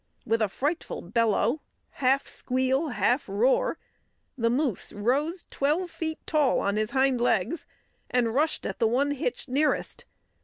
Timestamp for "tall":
6.25-6.59